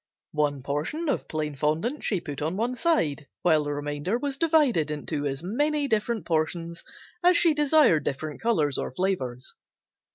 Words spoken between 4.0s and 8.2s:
was divided into as many different portions as she desired